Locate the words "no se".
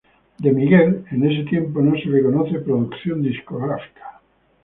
1.79-2.09